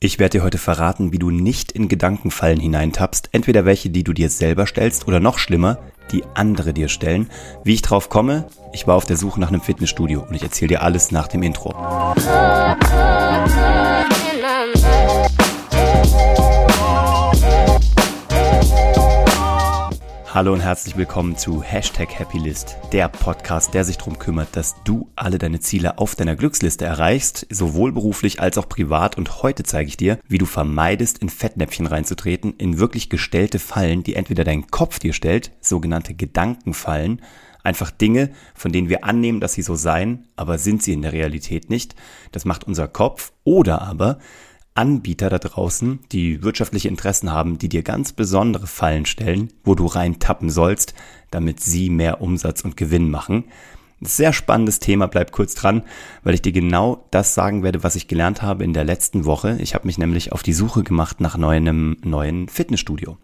[0.00, 4.12] Ich werde dir heute verraten, wie du nicht in Gedankenfallen hineintappst, entweder welche, die du
[4.12, 5.78] dir selber stellst oder noch schlimmer,
[6.12, 7.28] die andere dir stellen.
[7.64, 10.68] Wie ich drauf komme, ich war auf der Suche nach einem Fitnessstudio und ich erzähle
[10.68, 11.74] dir alles nach dem Intro.
[20.34, 25.08] Hallo und herzlich willkommen zu Hashtag Happylist, der Podcast, der sich darum kümmert, dass du
[25.16, 29.16] alle deine Ziele auf deiner Glücksliste erreichst, sowohl beruflich als auch privat.
[29.16, 34.02] Und heute zeige ich dir, wie du vermeidest, in Fettnäpfchen reinzutreten, in wirklich gestellte Fallen,
[34.02, 37.22] die entweder dein Kopf dir stellt, sogenannte Gedankenfallen,
[37.62, 41.14] einfach Dinge, von denen wir annehmen, dass sie so seien, aber sind sie in der
[41.14, 41.94] Realität nicht.
[42.32, 43.32] Das macht unser Kopf.
[43.44, 44.18] Oder aber
[44.78, 49.86] Anbieter da draußen, die wirtschaftliche Interessen haben, die dir ganz besondere Fallen stellen, wo du
[49.86, 50.94] reintappen sollst,
[51.32, 53.44] damit sie mehr Umsatz und Gewinn machen.
[54.00, 55.82] Sehr spannendes Thema, bleib kurz dran,
[56.22, 59.58] weil ich dir genau das sagen werde, was ich gelernt habe in der letzten Woche.
[59.60, 63.18] Ich habe mich nämlich auf die Suche gemacht nach einem neuen Fitnessstudio.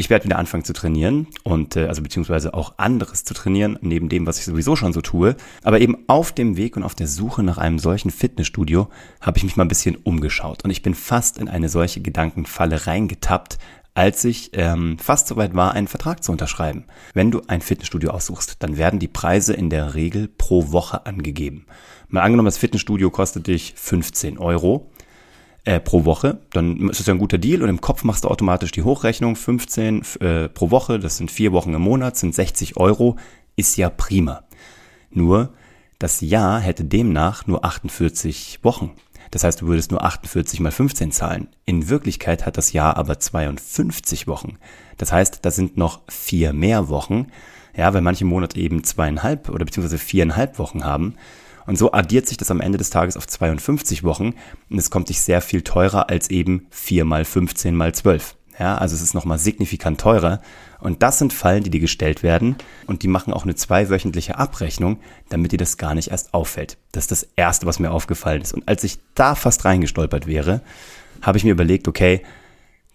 [0.00, 4.08] Ich werde wieder anfangen zu trainieren und äh, also beziehungsweise auch anderes zu trainieren, neben
[4.08, 5.36] dem, was ich sowieso schon so tue.
[5.62, 8.88] Aber eben auf dem Weg und auf der Suche nach einem solchen Fitnessstudio
[9.20, 12.86] habe ich mich mal ein bisschen umgeschaut und ich bin fast in eine solche Gedankenfalle
[12.86, 13.58] reingetappt,
[13.92, 16.84] als ich ähm, fast soweit war, einen Vertrag zu unterschreiben.
[17.12, 21.66] Wenn du ein Fitnessstudio aussuchst, dann werden die Preise in der Regel pro Woche angegeben.
[22.08, 24.90] Mal angenommen, das Fitnessstudio kostet dich 15 Euro
[25.64, 28.28] äh, pro Woche, dann ist das ja ein guter Deal und im Kopf machst du
[28.28, 32.76] automatisch die Hochrechnung, 15 äh, pro Woche, das sind vier Wochen im Monat, sind 60
[32.76, 33.16] Euro,
[33.56, 34.44] ist ja prima.
[35.10, 35.52] Nur,
[35.98, 38.92] das Jahr hätte demnach nur 48 Wochen.
[39.30, 41.48] Das heißt, du würdest nur 48 mal 15 zahlen.
[41.66, 44.58] In Wirklichkeit hat das Jahr aber 52 Wochen.
[44.96, 47.28] Das heißt, da sind noch vier mehr Wochen.
[47.76, 51.14] Ja, weil manche Monate eben zweieinhalb oder beziehungsweise viereinhalb Wochen haben.
[51.66, 54.34] Und so addiert sich das am Ende des Tages auf 52 Wochen
[54.68, 58.36] und es kommt dich sehr viel teurer als eben 4 mal 15 mal 12.
[58.58, 60.42] Ja, also es ist nochmal signifikant teurer.
[60.80, 64.98] Und das sind Fallen, die dir gestellt werden und die machen auch eine zweiwöchentliche Abrechnung,
[65.30, 66.76] damit dir das gar nicht erst auffällt.
[66.92, 68.52] Das ist das Erste, was mir aufgefallen ist.
[68.52, 70.60] Und als ich da fast reingestolpert wäre,
[71.22, 72.22] habe ich mir überlegt, okay,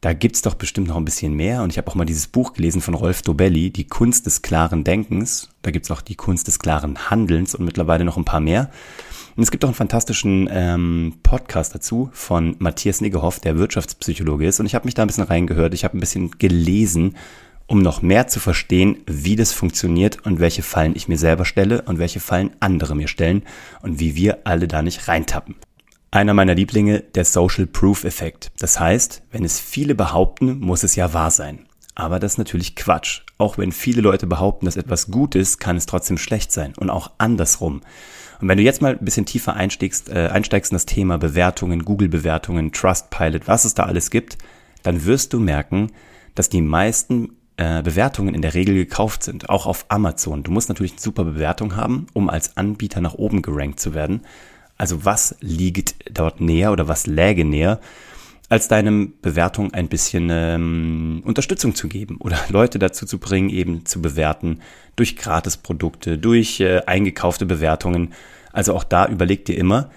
[0.06, 1.64] da gibt's doch bestimmt noch ein bisschen mehr.
[1.64, 4.84] Und ich habe auch mal dieses Buch gelesen von Rolf Dobelli, Die Kunst des klaren
[4.84, 5.50] Denkens.
[5.64, 8.70] Da gibt's auch die Kunst des klaren Handelns und mittlerweile noch ein paar mehr.
[9.36, 14.60] Und es gibt auch einen fantastischen ähm, Podcast dazu von Matthias Niggehoff, der Wirtschaftspsychologe ist.
[14.60, 15.74] Und ich habe mich da ein bisschen reingehört.
[15.74, 17.16] Ich habe ein bisschen gelesen,
[17.66, 21.82] um noch mehr zu verstehen, wie das funktioniert und welche Fallen ich mir selber stelle
[21.82, 23.42] und welche Fallen andere mir stellen
[23.82, 25.56] und wie wir alle da nicht reintappen.
[26.16, 28.50] Einer meiner Lieblinge, der Social Proof Effekt.
[28.60, 31.66] Das heißt, wenn es viele behaupten, muss es ja wahr sein.
[31.94, 33.24] Aber das ist natürlich Quatsch.
[33.38, 36.72] Auch wenn viele Leute behaupten, dass etwas gut ist, kann es trotzdem schlecht sein.
[36.80, 37.82] Und auch andersrum.
[38.40, 41.84] Und wenn du jetzt mal ein bisschen tiefer einsteigst, äh, einsteigst in das Thema Bewertungen,
[41.84, 44.38] Google-Bewertungen, Trustpilot, was es da alles gibt,
[44.84, 45.92] dann wirst du merken,
[46.34, 50.44] dass die meisten äh, Bewertungen in der Regel gekauft sind, auch auf Amazon.
[50.44, 54.22] Du musst natürlich eine super Bewertung haben, um als Anbieter nach oben gerankt zu werden.
[54.78, 57.80] Also was liegt dort näher oder was läge näher,
[58.50, 63.86] als deinem Bewertung ein bisschen ähm, Unterstützung zu geben oder Leute dazu zu bringen, eben
[63.86, 64.62] zu bewerten
[64.96, 68.14] durch Gratisprodukte, durch äh, eingekaufte Bewertungen.
[68.52, 69.90] Also auch da überleg dir immer,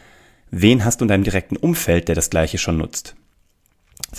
[0.51, 3.15] wen hast du in deinem direkten Umfeld, der das gleiche schon nutzt.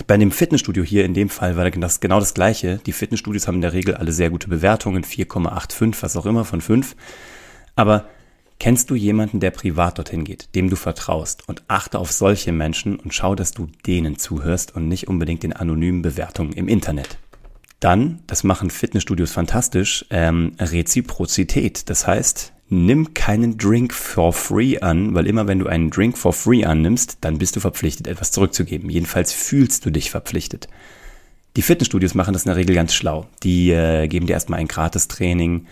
[0.05, 2.79] Bei dem Fitnessstudio hier in dem Fall war das genau das gleiche.
[2.85, 6.61] Die Fitnessstudios haben in der Regel alle sehr gute Bewertungen, 4,85, was auch immer von
[6.61, 6.95] 5.
[7.75, 8.07] Aber
[8.59, 12.97] Kennst du jemanden, der privat dorthin geht, dem du vertraust und achte auf solche Menschen
[12.97, 17.17] und schau, dass du denen zuhörst und nicht unbedingt den anonymen Bewertungen im Internet.
[17.79, 21.89] Dann, das machen Fitnessstudios fantastisch, ähm, Reziprozität.
[21.89, 26.33] Das heißt, nimm keinen Drink for free an, weil immer wenn du einen Drink for
[26.33, 28.89] free annimmst, dann bist du verpflichtet, etwas zurückzugeben.
[28.89, 30.67] Jedenfalls fühlst du dich verpflichtet.
[31.55, 33.25] Die Fitnessstudios machen das in der Regel ganz schlau.
[33.41, 35.65] Die äh, geben dir erstmal ein Gratis-Training,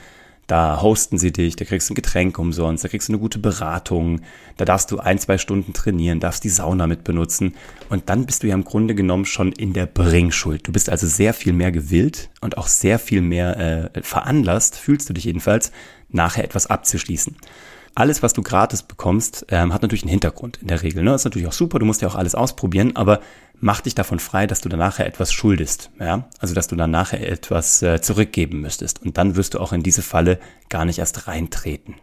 [0.47, 3.37] da hosten sie dich, da kriegst du ein Getränk umsonst, da kriegst du eine gute
[3.37, 4.21] Beratung,
[4.55, 7.53] da darfst du ein, zwei Stunden trainieren, darfst die Sauna mit benutzen
[7.89, 10.65] und dann bist du ja im Grunde genommen schon in der Bringschuld.
[10.67, 15.09] Du bist also sehr viel mehr gewillt und auch sehr viel mehr äh, veranlasst, fühlst
[15.09, 15.71] du dich jedenfalls,
[16.09, 17.35] nachher etwas abzuschließen
[17.97, 21.03] alles, was du gratis bekommst, ähm, hat natürlich einen Hintergrund in der Regel.
[21.03, 21.15] Ne?
[21.15, 23.21] Ist natürlich auch super, du musst ja auch alles ausprobieren, aber
[23.59, 25.89] mach dich davon frei, dass du dann nachher etwas schuldest.
[25.99, 26.29] Ja?
[26.37, 29.01] Also dass du dann nachher etwas äh, zurückgeben müsstest.
[29.01, 30.39] Und dann wirst du auch in diese Falle
[30.69, 31.95] gar nicht erst reintreten.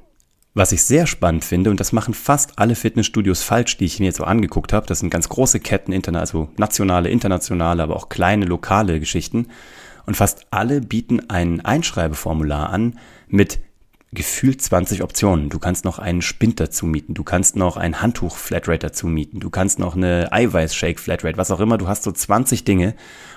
[0.53, 4.07] Was ich sehr spannend finde, und das machen fast alle Fitnessstudios falsch, die ich mir
[4.07, 8.47] jetzt so angeguckt habe, das sind ganz große Ketten, also nationale, internationale, aber auch kleine,
[8.47, 9.47] lokale Geschichten.
[10.07, 12.99] Und fast alle bieten ein Einschreibeformular an
[13.29, 13.61] mit
[14.15, 15.51] gefühlt 20 Optionen.
[15.51, 19.41] Du kannst noch einen Spind dazu mieten, du kannst noch ein Handtuch Flatrate dazu mieten,
[19.41, 21.79] du kannst noch eine Eiweiß-Shake Flatrate, was auch immer.
[21.79, 22.95] Du hast so 20 Dinge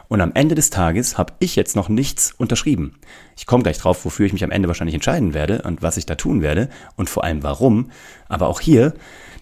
[0.08, 2.96] und am Ende des Tages habe ich jetzt noch nichts unterschrieben.
[3.36, 6.06] Ich komme gleich drauf, wofür ich mich am Ende wahrscheinlich entscheiden werde und was ich
[6.06, 7.92] da tun werde und vor allem warum.
[8.30, 8.94] Aber auch hier,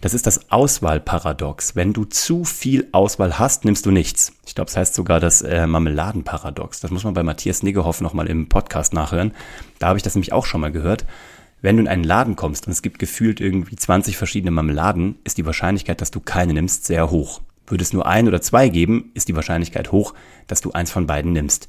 [0.02, 1.76] das ist das Auswahlparadox.
[1.76, 4.34] Wenn du zu viel Auswahl hast, nimmst du nichts.
[4.46, 6.80] Ich glaube, es heißt sogar das äh, Marmeladenparadox.
[6.80, 9.34] Das muss man bei Matthias Niggehoff nochmal im Podcast nachhören.
[9.80, 11.06] Da habe ich das nämlich auch schon mal gehört.
[11.62, 15.38] Wenn du in einen Laden kommst und es gibt gefühlt irgendwie 20 verschiedene Marmeladen, ist
[15.38, 17.42] die Wahrscheinlichkeit, dass du keine nimmst, sehr hoch.
[17.68, 20.14] Würde es nur ein oder zwei geben, ist die Wahrscheinlichkeit hoch,
[20.48, 21.68] dass du eins von beiden nimmst.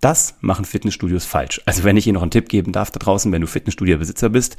[0.00, 1.60] Das machen Fitnessstudios falsch.
[1.64, 4.56] Also wenn ich hier noch einen Tipp geben darf da draußen, wenn du Fitnessstudio-Besitzer bist,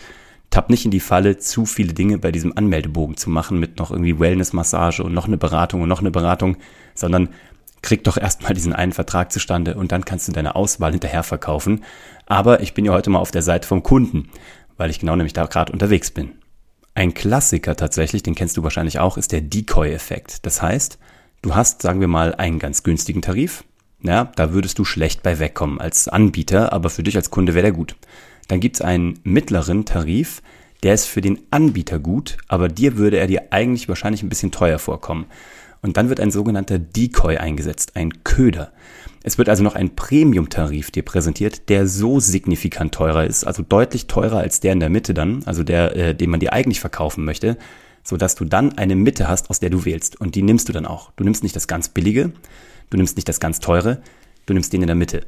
[0.50, 3.92] tapp nicht in die Falle, zu viele Dinge bei diesem Anmeldebogen zu machen mit noch
[3.92, 6.58] irgendwie Wellness-Massage und noch eine Beratung und noch eine Beratung,
[6.94, 7.30] sondern
[7.82, 11.84] krieg doch erstmal diesen einen Vertrag zustande und dann kannst du deine Auswahl hinterher verkaufen.
[12.26, 14.30] Aber ich bin ja heute mal auf der Seite vom Kunden,
[14.78, 16.32] weil ich genau nämlich da gerade unterwegs bin.
[16.98, 20.46] Ein Klassiker tatsächlich, den kennst du wahrscheinlich auch, ist der Decoy-Effekt.
[20.46, 20.98] Das heißt,
[21.42, 23.66] du hast, sagen wir mal, einen ganz günstigen Tarif.
[24.02, 27.64] Ja, da würdest du schlecht bei wegkommen als Anbieter, aber für dich als Kunde wäre
[27.64, 27.98] der gut.
[28.48, 30.42] Dann gibt's einen mittleren Tarif,
[30.84, 34.52] der ist für den Anbieter gut, aber dir würde er dir eigentlich wahrscheinlich ein bisschen
[34.52, 35.26] teuer vorkommen.
[35.82, 38.72] Und dann wird ein sogenannter Decoy eingesetzt, ein Köder.
[39.28, 44.06] Es wird also noch ein Premium-Tarif dir präsentiert, der so signifikant teurer ist, also deutlich
[44.06, 47.26] teurer als der in der Mitte dann, also der, äh, den man dir eigentlich verkaufen
[47.26, 47.58] möchte,
[48.04, 50.22] so dass du dann eine Mitte hast, aus der du wählst.
[50.22, 51.10] Und die nimmst du dann auch.
[51.16, 52.34] Du nimmst nicht das ganz billige,
[52.92, 54.00] du nimmst nicht das ganz teure,
[54.46, 55.22] du nimmst den in der Mitte.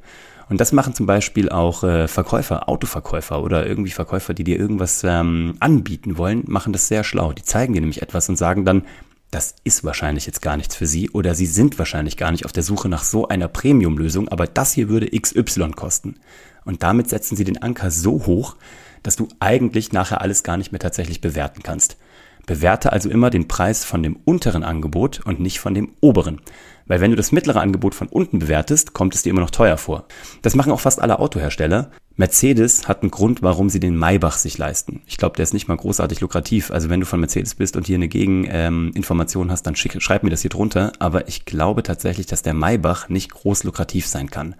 [0.47, 5.03] Und das machen zum Beispiel auch äh, Verkäufer, Autoverkäufer oder irgendwie Verkäufer, die dir irgendwas
[5.03, 7.33] ähm, anbieten wollen, machen das sehr schlau.
[7.33, 8.83] Die zeigen dir nämlich etwas und sagen dann,
[9.31, 12.53] das ist wahrscheinlich jetzt gar nichts für Sie oder Sie sind wahrscheinlich gar nicht auf
[12.53, 16.15] der Suche nach so einer Premium-Lösung, aber das hier würde XY kosten.
[16.63, 18.55] Und damit setzen Sie den Anker so hoch,
[19.03, 21.97] dass du eigentlich nachher alles gar nicht mehr tatsächlich bewerten kannst.
[22.45, 26.41] Bewerte also immer den Preis von dem unteren Angebot und nicht von dem oberen.
[26.87, 29.77] Weil wenn du das mittlere Angebot von unten bewertest, kommt es dir immer noch teuer
[29.77, 30.05] vor.
[30.41, 31.91] Das machen auch fast alle Autohersteller.
[32.15, 35.01] Mercedes hat einen Grund, warum sie den Maybach sich leisten.
[35.05, 36.71] Ich glaube, der ist nicht mal großartig lukrativ.
[36.71, 40.23] Also wenn du von Mercedes bist und hier eine Gegeninformation ähm, hast, dann schick, schreib
[40.23, 40.93] mir das hier drunter.
[40.99, 44.55] Aber ich glaube tatsächlich, dass der Maybach nicht groß lukrativ sein kann.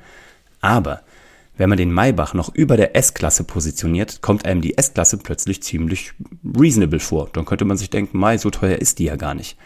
[0.62, 1.02] Aber
[1.58, 6.14] wenn man den Maybach noch über der S-Klasse positioniert, kommt einem die S-Klasse plötzlich ziemlich
[6.56, 7.30] reasonable vor.
[7.34, 9.58] Dann könnte man sich denken, Mai, so teuer ist die ja gar nicht.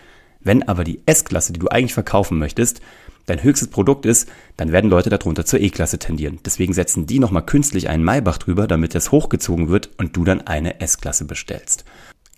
[0.43, 2.81] Wenn aber die S-Klasse, die du eigentlich verkaufen möchtest,
[3.25, 6.39] dein höchstes Produkt ist, dann werden Leute darunter zur E-Klasse tendieren.
[6.45, 10.41] Deswegen setzen die nochmal künstlich einen Maybach drüber, damit das hochgezogen wird und du dann
[10.41, 11.85] eine S-Klasse bestellst.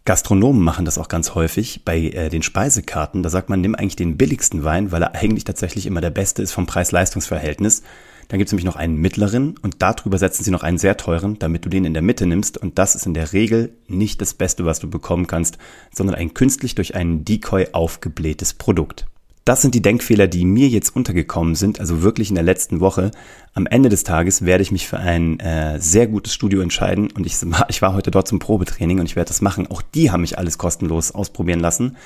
[0.06, 3.24] Gastronomen machen das auch ganz häufig bei äh, den Speisekarten.
[3.24, 6.42] Da sagt man, nimm eigentlich den billigsten Wein, weil er eigentlich tatsächlich immer der beste
[6.42, 7.84] ist vom Preis-Leistungs-Verhältnis.
[8.28, 11.40] Dann gibt es nämlich noch einen mittleren und darüber setzen sie noch einen sehr teuren,
[11.40, 12.58] damit du den in der Mitte nimmst.
[12.58, 15.58] Und das ist in der Regel nicht das Beste, was du bekommen kannst,
[15.94, 19.06] sondern ein künstlich durch einen Decoy aufgeblähtes Produkt.
[19.45, 23.12] Das sind die Denkfehler, die mir jetzt untergekommen sind, also wirklich in der letzten Woche.
[23.54, 27.25] Am Ende des Tages werde ich mich für ein äh, sehr gutes Studio entscheiden und
[27.25, 27.36] ich,
[27.68, 29.68] ich war heute dort zum Probetraining und ich werde das machen.
[29.68, 31.98] Auch die haben mich alles kostenlos ausprobieren lassen.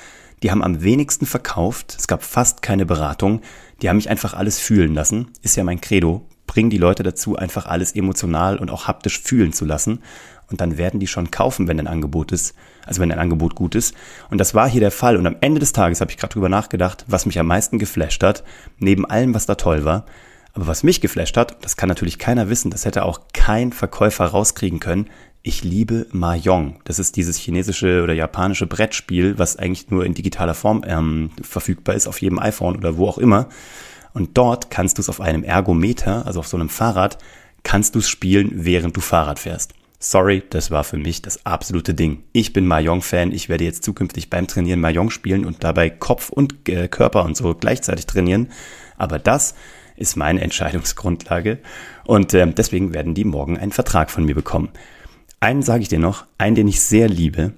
[0.42, 3.40] Die haben am wenigsten verkauft, es gab fast keine Beratung,
[3.82, 6.26] die haben mich einfach alles fühlen lassen, ist ja mein Credo.
[6.46, 10.00] Bring die Leute dazu, einfach alles emotional und auch haptisch fühlen zu lassen
[10.50, 12.54] und dann werden die schon kaufen, wenn ein Angebot ist,
[12.86, 13.94] also wenn ein Angebot gut ist.
[14.30, 15.16] Und das war hier der Fall.
[15.16, 18.22] Und am Ende des Tages habe ich gerade drüber nachgedacht, was mich am meisten geflasht
[18.22, 18.44] hat,
[18.78, 20.06] neben allem, was da toll war.
[20.54, 24.26] Aber was mich geflasht hat, das kann natürlich keiner wissen, das hätte auch kein Verkäufer
[24.26, 25.08] rauskriegen können.
[25.42, 26.80] Ich liebe Mahjong.
[26.84, 31.94] Das ist dieses chinesische oder japanische Brettspiel, was eigentlich nur in digitaler Form ähm, verfügbar
[31.94, 33.48] ist, auf jedem iPhone oder wo auch immer.
[34.14, 37.18] Und dort kannst du es auf einem Ergometer, also auf so einem Fahrrad,
[37.62, 39.74] kannst du es spielen, während du Fahrrad fährst.
[40.00, 42.22] Sorry, das war für mich das absolute Ding.
[42.32, 43.32] Ich bin Mahjong-Fan.
[43.32, 47.36] Ich werde jetzt zukünftig beim Trainieren Mahjong spielen und dabei Kopf und äh, Körper und
[47.36, 48.52] so gleichzeitig trainieren.
[48.96, 49.56] Aber das
[49.96, 51.58] ist meine Entscheidungsgrundlage
[52.04, 54.68] und äh, deswegen werden die morgen einen Vertrag von mir bekommen.
[55.40, 57.52] Einen sage ich dir noch, einen, den ich sehr liebe,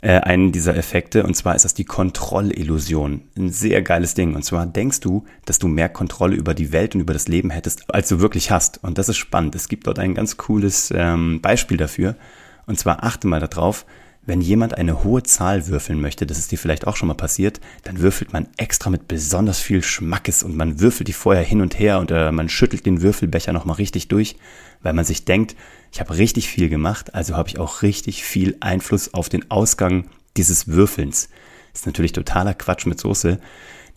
[0.00, 1.24] äh, einen dieser Effekte.
[1.24, 3.22] Und zwar ist das die Kontrollillusion.
[3.36, 4.36] Ein sehr geiles Ding.
[4.36, 7.50] Und zwar denkst du, dass du mehr Kontrolle über die Welt und über das Leben
[7.50, 8.82] hättest, als du wirklich hast.
[8.84, 9.54] Und das ist spannend.
[9.56, 12.14] Es gibt dort ein ganz cooles ähm, Beispiel dafür.
[12.66, 13.86] Und zwar achte mal darauf,
[14.26, 17.60] wenn jemand eine hohe Zahl würfeln möchte, das ist dir vielleicht auch schon mal passiert,
[17.84, 21.78] dann würfelt man extra mit besonders viel Schmackes und man würfelt die vorher hin und
[21.78, 24.36] her und äh, man schüttelt den Würfelbecher nochmal richtig durch,
[24.82, 25.54] weil man sich denkt,
[25.92, 30.08] ich habe richtig viel gemacht, also habe ich auch richtig viel Einfluss auf den Ausgang
[30.36, 31.28] dieses Würfelns.
[31.72, 33.38] ist natürlich totaler Quatsch mit Soße.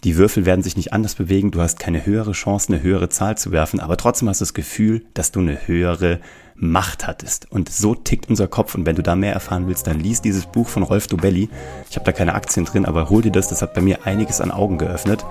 [0.06, 3.38] Die Würfel werden sich nicht anders bewegen, du hast keine höhere Chance, eine höhere Zahl
[3.38, 6.22] zu werfen, aber trotzdem hast du das Gefühl, dass du eine höhere
[6.56, 7.50] Macht hattest.
[7.52, 8.76] Und so tickt unser Kopf.
[8.76, 11.50] Und wenn du da mehr erfahren willst, dann lies dieses Buch von Rolf Dobelli.
[11.90, 13.48] Ich habe da keine Aktien drin, aber hol dir das.
[13.48, 15.26] Das hat bei mir einiges an Augen geöffnet.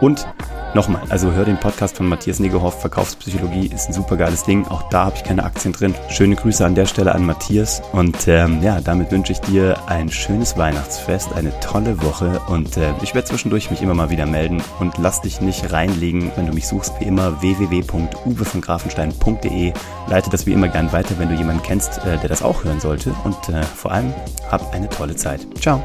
[0.00, 0.26] Und
[0.74, 4.66] Nochmal, also hör den Podcast von Matthias Niggehoff, Verkaufspsychologie ist ein super geiles Ding.
[4.66, 5.94] Auch da habe ich keine Aktien drin.
[6.08, 7.80] Schöne Grüße an der Stelle an Matthias.
[7.92, 12.40] Und ähm, ja, damit wünsche ich dir ein schönes Weihnachtsfest, eine tolle Woche.
[12.48, 14.60] Und äh, ich werde zwischendurch mich immer mal wieder melden.
[14.80, 19.72] Und lass dich nicht reinlegen, wenn du mich suchst, wie immer www.uwevongrafenstein.de.
[20.08, 22.80] Leite das wie immer gern weiter, wenn du jemanden kennst, äh, der das auch hören
[22.80, 23.14] sollte.
[23.22, 24.12] Und äh, vor allem,
[24.50, 25.46] hab eine tolle Zeit.
[25.60, 25.84] Ciao.